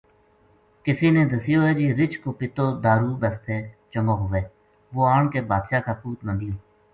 [0.85, 3.57] کسے نے دسیو ہے جی رچھ کو پِتو دارو بسطے
[3.91, 4.41] چنگو ہوئے
[4.93, 6.57] وہ آن کے بادشاہ کا پوت نا دیوں